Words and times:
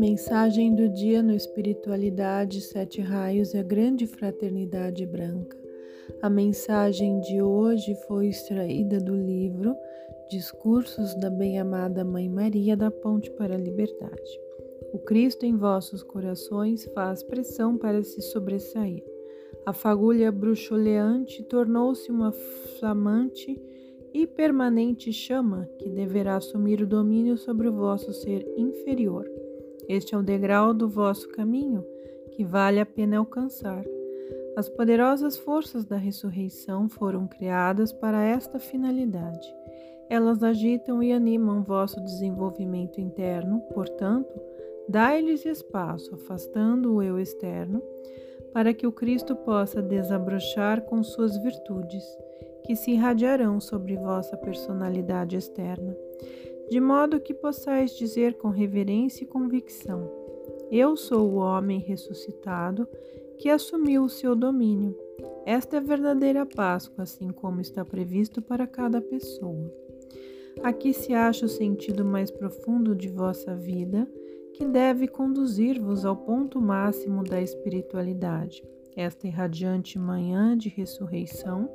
Mensagem 0.00 0.74
do 0.74 0.88
dia 0.88 1.22
no 1.22 1.34
Espiritualidade, 1.34 2.62
Sete 2.62 3.02
Raios 3.02 3.52
e 3.52 3.58
a 3.58 3.62
Grande 3.62 4.06
Fraternidade 4.06 5.04
Branca. 5.04 5.54
A 6.22 6.30
mensagem 6.30 7.20
de 7.20 7.42
hoje 7.42 7.94
foi 8.08 8.28
extraída 8.28 8.98
do 8.98 9.14
livro 9.14 9.76
Discursos 10.30 11.14
da 11.16 11.28
Bem-Amada 11.28 12.02
Mãe 12.02 12.30
Maria 12.30 12.78
da 12.78 12.90
Ponte 12.90 13.30
para 13.32 13.56
a 13.56 13.58
Liberdade. 13.58 14.40
O 14.90 14.98
Cristo 15.00 15.44
em 15.44 15.54
vossos 15.54 16.02
corações 16.02 16.86
faz 16.94 17.22
pressão 17.22 17.76
para 17.76 18.02
se 18.02 18.22
sobressair. 18.22 19.04
A 19.66 19.74
fagulha 19.74 20.32
bruxuleante 20.32 21.42
tornou-se 21.42 22.10
uma 22.10 22.32
flamante 22.78 23.54
e 24.14 24.26
permanente 24.26 25.12
chama 25.12 25.68
que 25.78 25.90
deverá 25.90 26.36
assumir 26.36 26.80
o 26.80 26.86
domínio 26.86 27.36
sobre 27.36 27.68
o 27.68 27.72
vosso 27.74 28.14
ser 28.14 28.50
inferior. 28.56 29.28
Este 29.90 30.14
é 30.14 30.16
o 30.16 30.22
degrau 30.22 30.72
do 30.72 30.88
vosso 30.88 31.28
caminho 31.30 31.84
que 32.30 32.44
vale 32.44 32.78
a 32.78 32.86
pena 32.86 33.18
alcançar. 33.18 33.84
As 34.56 34.68
poderosas 34.68 35.36
forças 35.36 35.84
da 35.84 35.96
ressurreição 35.96 36.88
foram 36.88 37.26
criadas 37.26 37.92
para 37.92 38.22
esta 38.22 38.60
finalidade. 38.60 39.52
Elas 40.08 40.44
agitam 40.44 41.02
e 41.02 41.12
animam 41.12 41.64
vosso 41.64 42.00
desenvolvimento 42.04 43.00
interno, 43.00 43.62
portanto, 43.74 44.40
dai-lhes 44.88 45.44
espaço, 45.44 46.14
afastando 46.14 46.94
o 46.94 47.02
eu 47.02 47.18
externo, 47.18 47.82
para 48.52 48.72
que 48.72 48.86
o 48.86 48.92
Cristo 48.92 49.34
possa 49.34 49.82
desabrochar 49.82 50.82
com 50.82 51.02
suas 51.02 51.36
virtudes, 51.38 52.04
que 52.64 52.76
se 52.76 52.92
irradiarão 52.92 53.58
sobre 53.58 53.96
vossa 53.96 54.36
personalidade 54.36 55.36
externa 55.36 55.96
de 56.70 56.80
modo 56.80 57.20
que 57.20 57.34
possais 57.34 57.96
dizer 57.96 58.34
com 58.34 58.48
reverência 58.48 59.24
e 59.24 59.26
convicção: 59.26 60.08
Eu 60.70 60.96
sou 60.96 61.28
o 61.28 61.36
homem 61.36 61.80
ressuscitado 61.80 62.86
que 63.38 63.48
assumiu 63.48 64.04
o 64.04 64.08
seu 64.08 64.36
domínio. 64.36 64.96
Esta 65.44 65.76
é 65.76 65.78
a 65.78 65.82
verdadeira 65.82 66.46
Páscoa, 66.46 67.02
assim 67.02 67.30
como 67.30 67.60
está 67.60 67.84
previsto 67.84 68.40
para 68.40 68.66
cada 68.66 69.00
pessoa. 69.00 69.72
Aqui 70.62 70.92
se 70.92 71.12
acha 71.12 71.46
o 71.46 71.48
sentido 71.48 72.04
mais 72.04 72.30
profundo 72.30 72.94
de 72.94 73.08
vossa 73.08 73.54
vida, 73.54 74.06
que 74.54 74.64
deve 74.64 75.08
conduzir-vos 75.08 76.04
ao 76.04 76.14
ponto 76.14 76.60
máximo 76.60 77.24
da 77.24 77.40
espiritualidade. 77.40 78.62
Esta 79.00 79.26
irradiante 79.26 79.98
manhã 79.98 80.54
de 80.54 80.68
ressurreição 80.68 81.70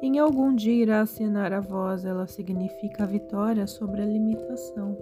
em 0.00 0.18
algum 0.18 0.54
dia 0.54 0.72
irá 0.72 1.02
acenar 1.02 1.52
a 1.52 1.60
voz, 1.60 2.06
ela 2.06 2.26
significa 2.26 3.02
a 3.02 3.06
vitória 3.06 3.66
sobre 3.66 4.00
a 4.00 4.06
limitação. 4.06 4.96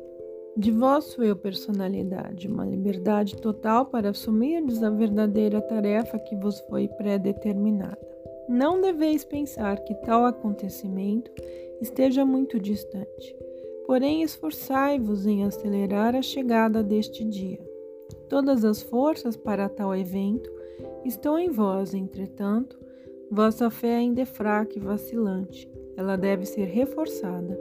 De 0.56 0.72
vosso 0.72 1.22
eu 1.22 1.36
personalidade, 1.36 2.48
uma 2.48 2.66
liberdade 2.66 3.36
total 3.36 3.86
para 3.86 4.10
assumirdes 4.10 4.82
a 4.82 4.90
verdadeira 4.90 5.60
tarefa 5.60 6.18
que 6.18 6.34
vos 6.34 6.58
foi 6.62 6.88
predeterminada. 6.88 7.96
Não 8.48 8.80
deveis 8.80 9.22
pensar 9.22 9.78
que 9.84 9.94
tal 10.02 10.24
acontecimento 10.24 11.30
esteja 11.80 12.24
muito 12.24 12.58
distante, 12.58 13.36
porém 13.86 14.24
esforçai-vos 14.24 15.28
em 15.28 15.44
acelerar 15.44 16.16
a 16.16 16.22
chegada 16.22 16.82
deste 16.82 17.24
dia. 17.24 17.64
Todas 18.28 18.64
as 18.64 18.82
forças 18.82 19.36
para 19.36 19.68
tal 19.68 19.94
evento 19.94 20.61
estão 21.04 21.38
em 21.38 21.50
vós, 21.50 21.94
entretanto, 21.94 22.78
Vossa 23.34 23.70
fé 23.70 23.96
ainda 23.96 24.20
é 24.20 24.24
fraca 24.26 24.76
e 24.76 24.78
vacilante. 24.78 25.66
Ela 25.96 26.16
deve 26.16 26.44
ser 26.44 26.66
reforçada. 26.66 27.58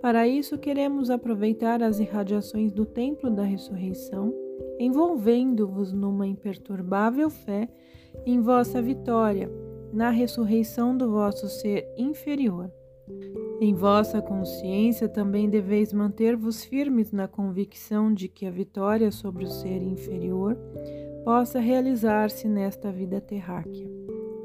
Para 0.00 0.28
isso, 0.28 0.56
queremos 0.56 1.10
aproveitar 1.10 1.82
as 1.82 1.98
irradiações 1.98 2.70
do 2.70 2.86
templo 2.86 3.28
da 3.28 3.42
ressurreição, 3.42 4.32
envolvendo-vos 4.78 5.92
numa 5.92 6.24
imperturbável 6.24 7.28
fé 7.28 7.68
em 8.24 8.40
vossa 8.40 8.80
vitória, 8.80 9.50
na 9.92 10.08
ressurreição 10.10 10.96
do 10.96 11.10
vosso 11.10 11.48
ser 11.48 11.92
inferior. 11.98 12.70
Em 13.60 13.74
vossa 13.74 14.22
consciência 14.22 15.08
também 15.08 15.50
deveis 15.50 15.92
manter-vos 15.92 16.64
firmes 16.64 17.10
na 17.10 17.26
convicção 17.26 18.14
de 18.14 18.28
que 18.28 18.46
a 18.46 18.52
vitória 18.52 19.10
sobre 19.10 19.44
o 19.44 19.48
ser 19.48 19.82
inferior 19.82 20.56
possa 21.24 21.60
realizar-se 21.60 22.48
nesta 22.48 22.90
vida 22.90 23.20
terráquea. 23.20 23.88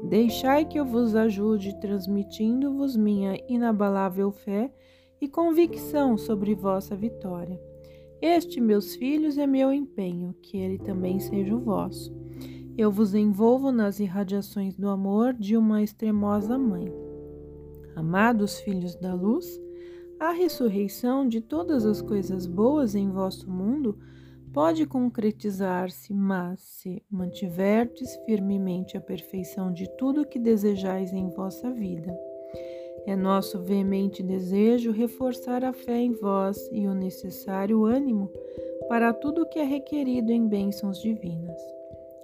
Deixai 0.08 0.64
que 0.64 0.78
eu 0.78 0.84
vos 0.84 1.14
ajude, 1.14 1.78
transmitindo-vos 1.80 2.96
minha 2.96 3.36
inabalável 3.48 4.30
fé 4.30 4.72
e 5.20 5.28
convicção 5.28 6.16
sobre 6.16 6.54
vossa 6.54 6.94
vitória. 6.94 7.60
Este, 8.22 8.60
meus 8.60 8.94
filhos, 8.94 9.36
é 9.36 9.46
meu 9.46 9.72
empenho, 9.72 10.34
que 10.40 10.56
ele 10.56 10.78
também 10.78 11.20
seja 11.20 11.54
o 11.54 11.60
vosso. 11.60 12.12
Eu 12.76 12.92
vos 12.92 13.14
envolvo 13.14 13.72
nas 13.72 13.98
irradiações 13.98 14.76
do 14.76 14.88
amor 14.88 15.34
de 15.34 15.56
uma 15.56 15.82
extremosa 15.82 16.56
mãe. 16.56 16.92
Amados 17.96 18.60
filhos 18.60 18.94
da 18.94 19.14
luz, 19.14 19.60
a 20.20 20.30
ressurreição 20.30 21.26
de 21.26 21.40
todas 21.40 21.84
as 21.84 22.00
coisas 22.00 22.46
boas 22.46 22.94
em 22.94 23.10
vosso 23.10 23.50
mundo 23.50 23.98
pode 24.52 24.86
concretizar-se, 24.86 26.12
mas 26.12 26.60
se 26.60 27.02
mantiverdes 27.10 28.16
firmemente 28.24 28.96
a 28.96 29.00
perfeição 29.00 29.72
de 29.72 29.88
tudo 29.96 30.22
o 30.22 30.26
que 30.26 30.38
desejais 30.38 31.12
em 31.12 31.28
vossa 31.28 31.70
vida. 31.70 32.16
É 33.06 33.16
nosso 33.16 33.62
veemente 33.62 34.22
desejo 34.22 34.90
reforçar 34.90 35.64
a 35.64 35.72
fé 35.72 35.98
em 35.98 36.12
vós 36.12 36.68
e 36.72 36.86
o 36.86 36.94
necessário 36.94 37.84
ânimo 37.84 38.30
para 38.88 39.12
tudo 39.12 39.42
o 39.42 39.48
que 39.48 39.58
é 39.58 39.64
requerido 39.64 40.32
em 40.32 40.46
bênçãos 40.46 41.00
divinas, 41.00 41.60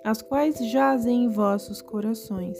as 0.02 0.20
quais 0.20 0.58
jazem 0.70 1.24
em 1.24 1.28
vossos 1.28 1.80
corações, 1.80 2.58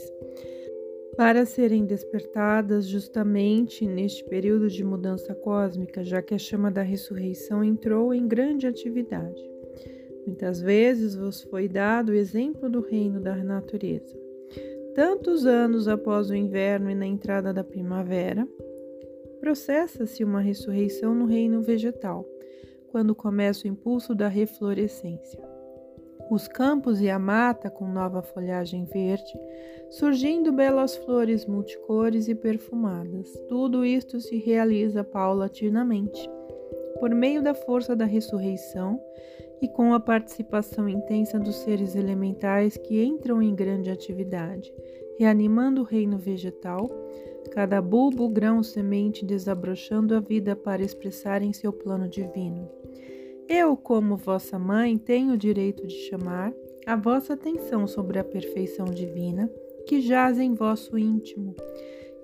para 1.16 1.46
serem 1.46 1.84
despertadas 1.84 2.86
justamente 2.86 3.86
neste 3.86 4.24
período 4.24 4.68
de 4.68 4.82
mudança 4.82 5.34
cósmica, 5.34 6.02
já 6.02 6.20
que 6.20 6.34
a 6.34 6.38
chama 6.38 6.70
da 6.70 6.82
ressurreição 6.82 7.62
entrou 7.62 8.12
em 8.12 8.26
grande 8.26 8.66
atividade. 8.66 9.53
Muitas 10.26 10.60
vezes 10.60 11.14
vos 11.14 11.42
foi 11.42 11.68
dado 11.68 12.10
o 12.10 12.14
exemplo 12.14 12.68
do 12.68 12.80
reino 12.80 13.20
da 13.20 13.36
natureza. 13.36 14.16
Tantos 14.94 15.44
anos 15.44 15.88
após 15.88 16.30
o 16.30 16.34
inverno 16.34 16.90
e 16.90 16.94
na 16.94 17.06
entrada 17.06 17.52
da 17.52 17.64
primavera, 17.64 18.46
processa-se 19.40 20.24
uma 20.24 20.40
ressurreição 20.40 21.14
no 21.14 21.26
reino 21.26 21.60
vegetal, 21.60 22.24
quando 22.90 23.14
começa 23.14 23.66
o 23.66 23.70
impulso 23.70 24.14
da 24.14 24.28
reflorescência. 24.28 25.42
Os 26.30 26.48
campos 26.48 27.00
e 27.02 27.10
a 27.10 27.18
mata 27.18 27.68
com 27.68 27.86
nova 27.86 28.22
folhagem 28.22 28.84
verde, 28.84 29.38
surgindo 29.90 30.52
belas 30.52 30.96
flores 30.96 31.44
multicores 31.44 32.28
e 32.28 32.34
perfumadas. 32.34 33.30
Tudo 33.48 33.84
isto 33.84 34.20
se 34.20 34.38
realiza 34.38 35.04
paulatinamente, 35.04 36.30
por 36.98 37.10
meio 37.10 37.42
da 37.42 37.52
força 37.52 37.94
da 37.94 38.06
ressurreição 38.06 38.98
e 39.60 39.68
com 39.68 39.94
a 39.94 40.00
participação 40.00 40.88
intensa 40.88 41.38
dos 41.38 41.56
seres 41.56 41.94
elementais 41.94 42.76
que 42.76 43.02
entram 43.02 43.42
em 43.42 43.54
grande 43.54 43.90
atividade, 43.90 44.72
reanimando 45.18 45.82
o 45.82 45.84
reino 45.84 46.18
vegetal, 46.18 46.90
cada 47.50 47.80
bulbo, 47.80 48.28
grão, 48.28 48.62
semente 48.62 49.24
desabrochando 49.24 50.14
a 50.14 50.20
vida 50.20 50.56
para 50.56 50.82
expressar 50.82 51.42
em 51.42 51.52
seu 51.52 51.72
plano 51.72 52.08
divino. 52.08 52.68
Eu, 53.48 53.76
como 53.76 54.16
vossa 54.16 54.58
mãe, 54.58 54.96
tenho 54.96 55.34
o 55.34 55.38
direito 55.38 55.86
de 55.86 55.94
chamar 56.08 56.52
a 56.86 56.96
vossa 56.96 57.34
atenção 57.34 57.86
sobre 57.86 58.18
a 58.18 58.24
perfeição 58.24 58.86
divina 58.86 59.50
que 59.86 60.00
jaz 60.00 60.38
em 60.38 60.54
vosso 60.54 60.98
íntimo 60.98 61.54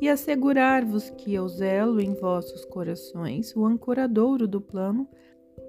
e 0.01 0.09
assegurar-vos 0.09 1.11
que 1.11 1.35
eu 1.35 1.47
zelo 1.49 2.01
em 2.01 2.15
vossos 2.15 2.65
corações 2.65 3.55
o 3.55 3.67
ancoradouro 3.67 4.49
do 4.49 4.61
plano 4.61 5.07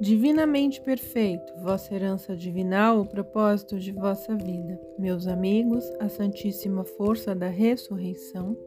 Divinamente 0.01 0.81
perfeito, 0.81 1.53
vossa 1.61 1.93
herança 1.93 2.35
divinal, 2.35 3.01
o 3.01 3.05
propósito 3.05 3.77
de 3.77 3.91
vossa 3.91 4.33
vida. 4.35 4.81
Meus 4.97 5.27
amigos, 5.27 5.87
a 5.99 6.09
Santíssima 6.09 6.83
Força 6.83 7.35
da 7.35 7.45
Ressurreição 7.45 8.57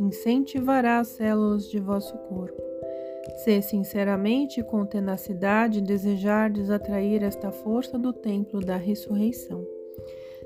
incentivará 0.00 0.98
as 0.98 1.06
células 1.06 1.70
de 1.70 1.78
vosso 1.78 2.18
corpo. 2.26 2.60
Se 3.44 3.62
sinceramente 3.62 4.58
e 4.58 4.64
com 4.64 4.84
tenacidade 4.84 5.80
desejardes 5.80 6.68
atrair 6.68 7.22
esta 7.22 7.52
força 7.52 7.96
do 7.96 8.12
templo 8.12 8.58
da 8.58 8.76
ressurreição. 8.76 9.64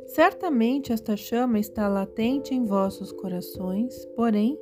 Certamente 0.05 0.93
esta 0.93 1.17
chama 1.17 1.59
está 1.59 1.89
latente 1.89 2.55
em 2.55 2.63
vossos 2.63 3.11
corações, 3.11 4.05
porém, 4.15 4.59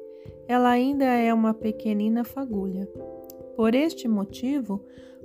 ela 0.46 0.68
ainda 0.68 1.04
é 1.04 1.34
uma 1.34 1.52
pequenina 1.52 2.22
fagulha. 2.22 2.86
Por 3.56 3.74
este 3.74 4.06
motivo, 4.06 4.80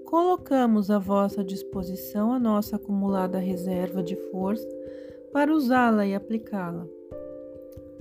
colocamos 0.09 0.89
à 0.89 0.97
vossa 0.97 1.43
disposição 1.43 2.33
a 2.33 2.39
nossa 2.39 2.77
acumulada 2.77 3.37
reserva 3.37 4.01
de 4.01 4.15
força 4.31 4.67
para 5.31 5.53
usá-la 5.53 6.03
e 6.03 6.15
aplicá-la. 6.15 6.87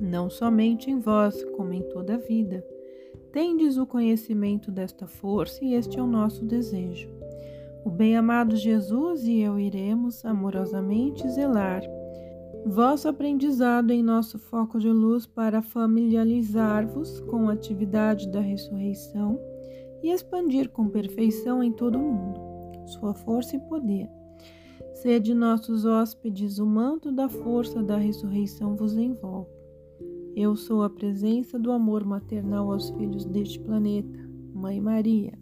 Não 0.00 0.30
somente 0.30 0.90
em 0.90 0.98
vós, 0.98 1.44
como 1.54 1.74
em 1.74 1.82
toda 1.82 2.14
a 2.14 2.16
vida. 2.16 2.64
Tendes 3.30 3.76
o 3.76 3.86
conhecimento 3.86 4.70
desta 4.70 5.06
força 5.06 5.62
e 5.62 5.74
este 5.74 5.98
é 5.98 6.02
o 6.02 6.06
nosso 6.06 6.46
desejo. 6.46 7.10
O 7.84 7.90
bem-amado 7.90 8.56
Jesus 8.56 9.24
e 9.24 9.40
eu 9.40 9.60
iremos 9.60 10.24
amorosamente 10.24 11.28
zelar 11.28 11.82
vosso 12.64 13.06
aprendizado 13.06 13.90
em 13.90 14.02
nosso 14.02 14.38
foco 14.38 14.78
de 14.78 14.88
luz 14.88 15.26
para 15.26 15.60
familiarizar-vos 15.60 17.20
com 17.20 17.50
a 17.50 17.52
atividade 17.52 18.30
da 18.30 18.40
ressurreição 18.40 19.38
e 20.02 20.10
expandir 20.10 20.70
com 20.70 20.88
perfeição 20.88 21.62
em 21.62 21.72
todo 21.72 21.98
o 21.98 22.02
mundo 22.02 22.48
sua 22.88 23.14
força 23.14 23.56
e 23.56 23.58
poder. 23.58 24.10
Sede 24.94 25.34
nossos 25.34 25.84
hóspedes, 25.84 26.58
o 26.58 26.66
manto 26.66 27.12
da 27.12 27.28
força 27.28 27.82
da 27.82 27.96
ressurreição 27.96 28.74
vos 28.74 28.96
envolve. 28.96 29.50
Eu 30.34 30.56
sou 30.56 30.82
a 30.82 30.90
presença 30.90 31.58
do 31.58 31.70
amor 31.70 32.04
maternal 32.04 32.72
aos 32.72 32.90
filhos 32.90 33.24
deste 33.24 33.60
planeta, 33.60 34.18
Mãe 34.54 34.80
Maria. 34.80 35.38